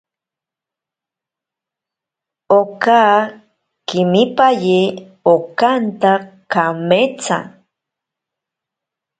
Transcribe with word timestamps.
Oka 2.59 2.99
kemipaye 3.87 4.79
okanta 5.33 6.11
kametsa. 6.51 7.37